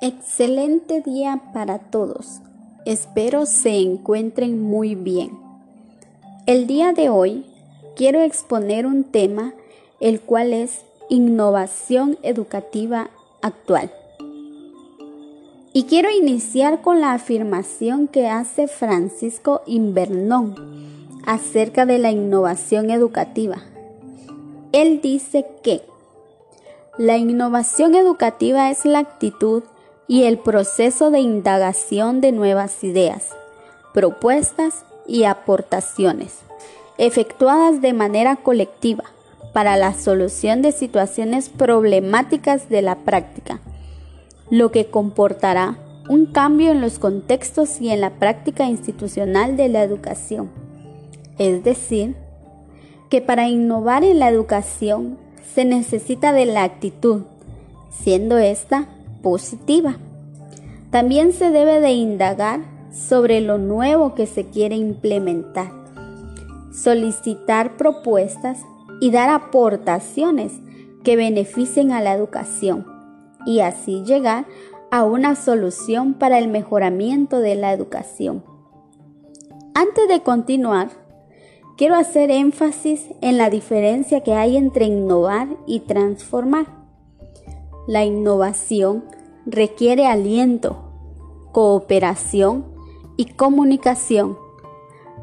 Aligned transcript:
Excelente 0.00 1.00
día 1.00 1.40
para 1.54 1.78
todos. 1.78 2.40
Espero 2.84 3.46
se 3.46 3.78
encuentren 3.78 4.62
muy 4.62 4.94
bien. 4.94 5.38
El 6.46 6.66
día 6.66 6.92
de 6.92 7.08
hoy 7.08 7.46
quiero 7.96 8.20
exponer 8.20 8.86
un 8.86 9.04
tema 9.04 9.54
el 10.00 10.20
cual 10.20 10.52
es 10.52 10.84
innovación 11.08 12.18
educativa 12.22 13.10
actual. 13.40 13.90
Y 15.72 15.84
quiero 15.84 16.10
iniciar 16.10 16.82
con 16.82 17.00
la 17.00 17.12
afirmación 17.12 18.06
que 18.06 18.28
hace 18.28 18.68
Francisco 18.68 19.62
Invernón 19.66 20.54
acerca 21.26 21.86
de 21.86 21.98
la 21.98 22.10
innovación 22.10 22.90
educativa. 22.90 23.62
Él 24.72 25.00
dice 25.00 25.46
que 25.62 25.82
la 26.98 27.16
innovación 27.16 27.94
educativa 27.94 28.70
es 28.70 28.84
la 28.84 29.00
actitud 29.00 29.62
y 30.08 30.24
el 30.24 30.38
proceso 30.38 31.10
de 31.10 31.20
indagación 31.20 32.20
de 32.20 32.32
nuevas 32.32 32.84
ideas, 32.84 33.30
propuestas 33.92 34.84
y 35.06 35.24
aportaciones, 35.24 36.40
efectuadas 36.98 37.80
de 37.80 37.92
manera 37.92 38.36
colectiva 38.36 39.04
para 39.52 39.76
la 39.76 39.94
solución 39.94 40.62
de 40.62 40.72
situaciones 40.72 41.48
problemáticas 41.48 42.68
de 42.68 42.82
la 42.82 42.96
práctica, 42.96 43.60
lo 44.50 44.70
que 44.70 44.86
comportará 44.86 45.78
un 46.08 46.26
cambio 46.26 46.70
en 46.70 46.80
los 46.80 46.98
contextos 46.98 47.80
y 47.80 47.90
en 47.90 48.00
la 48.00 48.10
práctica 48.10 48.66
institucional 48.66 49.56
de 49.56 49.68
la 49.68 49.82
educación. 49.82 50.50
Es 51.38 51.64
decir, 51.64 52.14
que 53.10 53.20
para 53.20 53.48
innovar 53.48 54.04
en 54.04 54.20
la 54.20 54.28
educación 54.28 55.18
se 55.54 55.64
necesita 55.64 56.32
de 56.32 56.46
la 56.46 56.62
actitud, 56.64 57.22
siendo 57.90 58.38
esta 58.38 58.88
positiva. 59.26 59.96
También 60.90 61.32
se 61.32 61.50
debe 61.50 61.80
de 61.80 61.90
indagar 61.90 62.60
sobre 62.92 63.40
lo 63.40 63.58
nuevo 63.58 64.14
que 64.14 64.24
se 64.24 64.44
quiere 64.44 64.76
implementar, 64.76 65.72
solicitar 66.72 67.76
propuestas 67.76 68.60
y 69.00 69.10
dar 69.10 69.30
aportaciones 69.30 70.52
que 71.02 71.16
beneficien 71.16 71.90
a 71.90 72.00
la 72.00 72.14
educación 72.14 72.86
y 73.44 73.58
así 73.58 74.04
llegar 74.04 74.46
a 74.92 75.02
una 75.02 75.34
solución 75.34 76.14
para 76.14 76.38
el 76.38 76.46
mejoramiento 76.46 77.40
de 77.40 77.56
la 77.56 77.72
educación. 77.72 78.44
Antes 79.74 80.06
de 80.06 80.20
continuar, 80.20 80.90
quiero 81.76 81.96
hacer 81.96 82.30
énfasis 82.30 83.08
en 83.22 83.38
la 83.38 83.50
diferencia 83.50 84.20
que 84.20 84.34
hay 84.34 84.56
entre 84.56 84.84
innovar 84.84 85.48
y 85.66 85.80
transformar. 85.80 86.66
La 87.88 88.04
innovación 88.04 89.15
requiere 89.46 90.06
aliento, 90.06 90.76
cooperación 91.52 92.66
y 93.16 93.26
comunicación, 93.26 94.36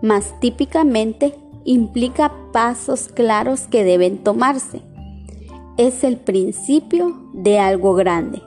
más 0.00 0.38
típicamente 0.40 1.34
implica 1.64 2.32
pasos 2.52 3.08
claros 3.08 3.66
que 3.68 3.84
deben 3.84 4.18
tomarse. 4.18 4.82
Es 5.76 6.04
el 6.04 6.16
principio 6.16 7.16
de 7.32 7.58
algo 7.58 7.94
grande. 7.94 8.42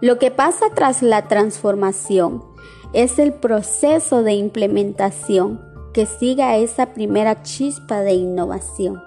Lo 0.00 0.18
que 0.18 0.30
pasa 0.30 0.66
tras 0.74 1.02
la 1.02 1.28
transformación 1.28 2.44
es 2.92 3.18
el 3.18 3.32
proceso 3.32 4.22
de 4.22 4.34
implementación 4.34 5.60
que 5.92 6.06
siga 6.06 6.56
esa 6.56 6.94
primera 6.94 7.42
chispa 7.42 8.00
de 8.00 8.14
innovación. 8.14 9.00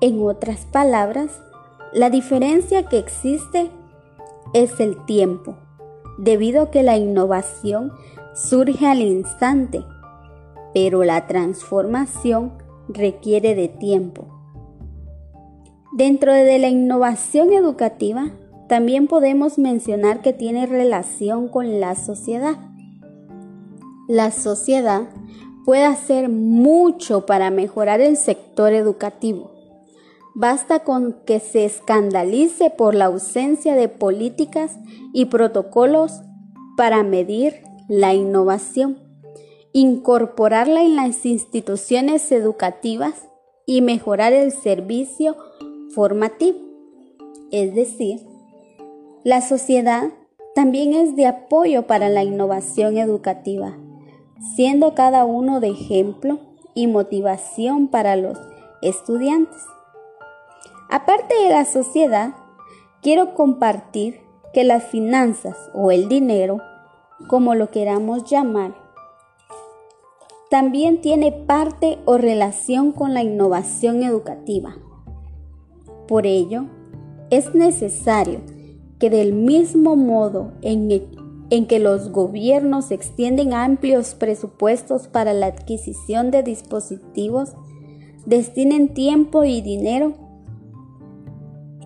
En 0.00 0.22
otras 0.22 0.66
palabras, 0.66 1.40
la 1.92 2.10
diferencia 2.10 2.88
que 2.88 2.98
existe 2.98 3.70
es 4.52 4.80
el 4.80 5.04
tiempo, 5.06 5.56
debido 6.18 6.62
a 6.62 6.70
que 6.70 6.82
la 6.82 6.96
innovación 6.96 7.92
surge 8.34 8.86
al 8.86 9.00
instante, 9.00 9.84
pero 10.74 11.04
la 11.04 11.26
transformación 11.26 12.52
requiere 12.88 13.54
de 13.54 13.68
tiempo. 13.68 14.28
Dentro 15.92 16.32
de 16.32 16.58
la 16.58 16.68
innovación 16.68 17.52
educativa, 17.52 18.30
también 18.68 19.06
podemos 19.06 19.58
mencionar 19.58 20.22
que 20.22 20.32
tiene 20.32 20.66
relación 20.66 21.48
con 21.48 21.80
la 21.80 21.94
sociedad. 21.94 22.56
La 24.08 24.30
sociedad 24.30 25.08
puede 25.64 25.84
hacer 25.84 26.28
mucho 26.28 27.26
para 27.26 27.50
mejorar 27.50 28.00
el 28.00 28.16
sector 28.16 28.72
educativo 28.72 29.61
Basta 30.34 30.80
con 30.80 31.12
que 31.26 31.40
se 31.40 31.64
escandalice 31.64 32.70
por 32.70 32.94
la 32.94 33.06
ausencia 33.06 33.74
de 33.74 33.88
políticas 33.88 34.78
y 35.12 35.26
protocolos 35.26 36.22
para 36.76 37.02
medir 37.02 37.62
la 37.88 38.14
innovación, 38.14 38.98
incorporarla 39.72 40.82
en 40.82 40.96
las 40.96 41.26
instituciones 41.26 42.32
educativas 42.32 43.28
y 43.66 43.82
mejorar 43.82 44.32
el 44.32 44.52
servicio 44.52 45.36
formativo. 45.94 46.58
Es 47.50 47.74
decir, 47.74 48.20
la 49.24 49.42
sociedad 49.42 50.10
también 50.54 50.94
es 50.94 51.14
de 51.14 51.26
apoyo 51.26 51.86
para 51.86 52.08
la 52.08 52.24
innovación 52.24 52.96
educativa, 52.96 53.76
siendo 54.56 54.94
cada 54.94 55.24
uno 55.24 55.60
de 55.60 55.68
ejemplo 55.68 56.40
y 56.74 56.86
motivación 56.86 57.88
para 57.88 58.16
los 58.16 58.38
estudiantes. 58.80 59.60
Aparte 60.94 61.34
de 61.42 61.48
la 61.48 61.64
sociedad, 61.64 62.34
quiero 63.00 63.32
compartir 63.32 64.20
que 64.52 64.62
las 64.62 64.84
finanzas 64.84 65.56
o 65.72 65.90
el 65.90 66.06
dinero, 66.06 66.58
como 67.28 67.54
lo 67.54 67.70
queramos 67.70 68.24
llamar, 68.24 68.74
también 70.50 71.00
tiene 71.00 71.32
parte 71.32 71.98
o 72.04 72.18
relación 72.18 72.92
con 72.92 73.14
la 73.14 73.22
innovación 73.22 74.02
educativa. 74.02 74.76
Por 76.06 76.26
ello, 76.26 76.66
es 77.30 77.54
necesario 77.54 78.42
que 78.98 79.08
del 79.08 79.32
mismo 79.32 79.96
modo 79.96 80.52
en, 80.60 80.90
en 81.48 81.66
que 81.68 81.78
los 81.78 82.10
gobiernos 82.12 82.90
extienden 82.90 83.54
amplios 83.54 84.14
presupuestos 84.14 85.08
para 85.08 85.32
la 85.32 85.46
adquisición 85.46 86.30
de 86.30 86.42
dispositivos, 86.42 87.54
destinen 88.26 88.92
tiempo 88.92 89.44
y 89.44 89.62
dinero 89.62 90.21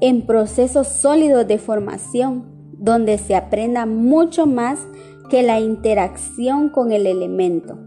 en 0.01 0.27
procesos 0.27 0.89
sólidos 0.89 1.47
de 1.47 1.59
formación, 1.59 2.45
donde 2.79 3.19
se 3.19 3.35
aprenda 3.35 3.87
mucho 3.87 4.47
más 4.47 4.87
que 5.31 5.43
la 5.43 5.61
interacción 5.61 6.69
con 6.69 6.93
el 6.93 7.07
elemento, 7.07 7.79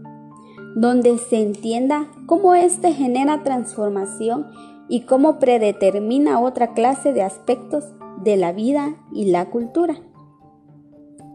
donde 0.74 1.18
se 1.18 1.40
entienda 1.40 2.08
cómo 2.26 2.54
éste 2.54 2.92
genera 2.92 3.42
transformación 3.42 4.46
y 4.88 5.02
cómo 5.02 5.38
predetermina 5.38 6.40
otra 6.40 6.74
clase 6.74 7.12
de 7.12 7.22
aspectos 7.22 7.84
de 8.22 8.36
la 8.36 8.52
vida 8.52 8.96
y 9.12 9.26
la 9.26 9.48
cultura. 9.50 9.96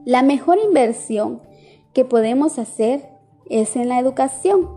La 0.06 0.22
mejor 0.22 0.59
inversión 0.59 1.41
que 1.94 2.06
podemos 2.06 2.59
hacer 2.59 3.09
es 3.50 3.75
en 3.75 3.90
la 3.90 4.00
educación, 4.00 4.69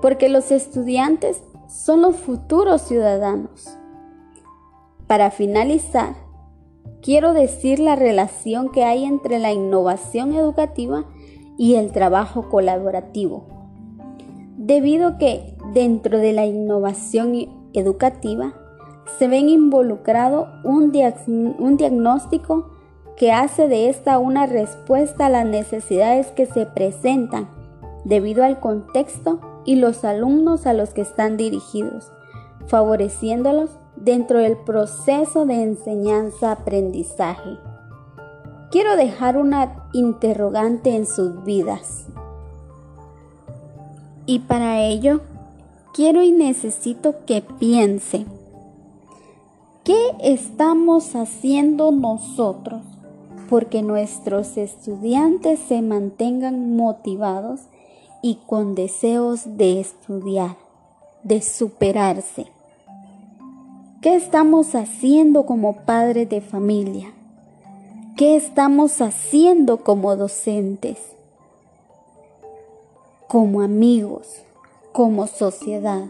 porque 0.00 0.28
los 0.28 0.50
estudiantes 0.50 1.42
son 1.68 2.02
los 2.02 2.16
futuros 2.16 2.82
ciudadanos. 2.82 3.77
Para 5.08 5.30
finalizar, 5.30 6.16
quiero 7.00 7.32
decir 7.32 7.78
la 7.78 7.96
relación 7.96 8.68
que 8.68 8.84
hay 8.84 9.06
entre 9.06 9.38
la 9.38 9.52
innovación 9.52 10.34
educativa 10.34 11.06
y 11.56 11.76
el 11.76 11.92
trabajo 11.92 12.50
colaborativo. 12.50 13.46
Debido 14.58 15.08
a 15.08 15.18
que 15.18 15.56
dentro 15.72 16.18
de 16.18 16.34
la 16.34 16.44
innovación 16.44 17.32
educativa 17.72 18.52
se 19.18 19.28
ven 19.28 19.48
involucrado 19.48 20.48
un, 20.62 20.92
un 21.58 21.76
diagnóstico 21.78 22.68
que 23.16 23.32
hace 23.32 23.66
de 23.66 23.88
esta 23.88 24.18
una 24.18 24.44
respuesta 24.46 25.26
a 25.26 25.30
las 25.30 25.46
necesidades 25.46 26.26
que 26.32 26.44
se 26.44 26.66
presentan 26.66 27.48
debido 28.04 28.44
al 28.44 28.60
contexto 28.60 29.40
y 29.64 29.76
los 29.76 30.04
alumnos 30.04 30.66
a 30.66 30.74
los 30.74 30.90
que 30.92 31.00
están 31.00 31.38
dirigidos, 31.38 32.12
favoreciéndolos 32.66 33.70
dentro 34.02 34.38
del 34.38 34.56
proceso 34.56 35.46
de 35.46 35.62
enseñanza-aprendizaje. 35.62 37.58
Quiero 38.70 38.96
dejar 38.96 39.36
una 39.36 39.88
interrogante 39.92 40.94
en 40.94 41.06
sus 41.06 41.42
vidas. 41.44 42.06
Y 44.26 44.40
para 44.40 44.82
ello, 44.82 45.22
quiero 45.94 46.22
y 46.22 46.32
necesito 46.32 47.24
que 47.24 47.40
piense, 47.40 48.26
¿qué 49.84 50.14
estamos 50.20 51.16
haciendo 51.16 51.90
nosotros 51.92 52.82
porque 53.48 53.82
nuestros 53.82 54.58
estudiantes 54.58 55.58
se 55.60 55.80
mantengan 55.80 56.76
motivados 56.76 57.60
y 58.20 58.40
con 58.46 58.74
deseos 58.74 59.56
de 59.56 59.80
estudiar, 59.80 60.56
de 61.22 61.40
superarse? 61.40 62.57
¿Qué 64.00 64.14
estamos 64.14 64.76
haciendo 64.76 65.44
como 65.44 65.78
padres 65.78 66.28
de 66.28 66.40
familia? 66.40 67.12
¿Qué 68.16 68.36
estamos 68.36 69.00
haciendo 69.00 69.78
como 69.78 70.14
docentes? 70.14 70.98
Como 73.26 73.60
amigos, 73.60 74.28
como 74.92 75.26
sociedad. 75.26 76.04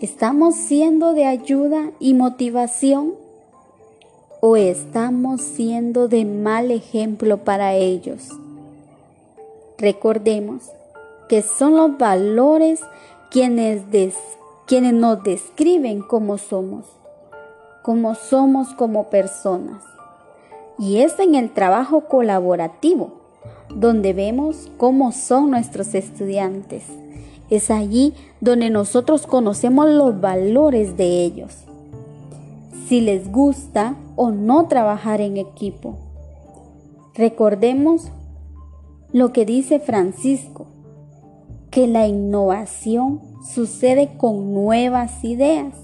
¿Estamos 0.00 0.56
siendo 0.56 1.12
de 1.12 1.26
ayuda 1.26 1.92
y 2.00 2.14
motivación? 2.14 3.14
¿O 4.40 4.56
estamos 4.56 5.40
siendo 5.40 6.08
de 6.08 6.24
mal 6.24 6.72
ejemplo 6.72 7.44
para 7.44 7.74
ellos? 7.74 8.30
Recordemos 9.78 10.64
que 11.28 11.42
son 11.42 11.76
los 11.76 11.96
valores 11.98 12.80
quienes, 13.30 13.82
quienes 14.68 14.92
nos 14.92 15.22
describen 15.22 16.02
cómo 16.02 16.36
somos, 16.36 16.84
cómo 17.82 18.14
somos 18.14 18.74
como 18.74 19.08
personas. 19.08 19.82
Y 20.78 20.98
es 20.98 21.18
en 21.18 21.34
el 21.34 21.50
trabajo 21.54 22.02
colaborativo 22.02 23.12
donde 23.74 24.12
vemos 24.12 24.70
cómo 24.76 25.12
son 25.12 25.50
nuestros 25.50 25.94
estudiantes. 25.94 26.84
Es 27.48 27.70
allí 27.70 28.12
donde 28.42 28.68
nosotros 28.68 29.26
conocemos 29.26 29.88
los 29.88 30.20
valores 30.20 30.98
de 30.98 31.24
ellos. 31.24 31.64
Si 32.88 33.00
les 33.00 33.32
gusta 33.32 33.96
o 34.16 34.30
no 34.30 34.68
trabajar 34.68 35.22
en 35.22 35.38
equipo. 35.38 35.96
Recordemos 37.14 38.10
lo 39.12 39.32
que 39.32 39.46
dice 39.46 39.80
Francisco, 39.80 40.66
que 41.70 41.86
la 41.86 42.06
innovación 42.06 43.20
sucede 43.42 44.16
con 44.16 44.54
nuevas 44.54 45.24
ideas, 45.24 45.74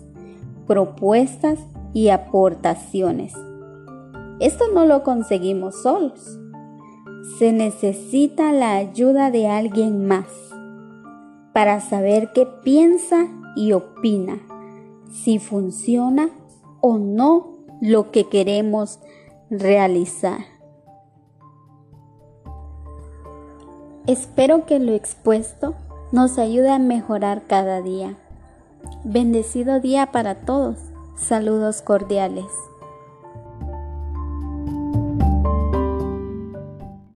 propuestas 0.66 1.58
y 1.92 2.08
aportaciones. 2.08 3.34
Esto 4.40 4.64
no 4.72 4.86
lo 4.86 5.02
conseguimos 5.02 5.82
solos. 5.82 6.38
Se 7.38 7.52
necesita 7.52 8.52
la 8.52 8.74
ayuda 8.74 9.30
de 9.30 9.48
alguien 9.48 10.06
más 10.06 10.26
para 11.52 11.80
saber 11.80 12.32
qué 12.32 12.46
piensa 12.64 13.28
y 13.56 13.72
opina, 13.72 14.40
si 15.12 15.38
funciona 15.38 16.30
o 16.80 16.98
no 16.98 17.52
lo 17.80 18.10
que 18.10 18.28
queremos 18.28 18.98
realizar. 19.50 20.53
Espero 24.06 24.66
que 24.66 24.78
lo 24.78 24.92
expuesto 24.92 25.74
nos 26.12 26.36
ayude 26.38 26.70
a 26.70 26.78
mejorar 26.78 27.42
cada 27.46 27.80
día. 27.80 28.16
Bendecido 29.02 29.80
día 29.80 30.12
para 30.12 30.34
todos. 30.34 30.76
Saludos 31.16 31.80
cordiales. 31.80 32.44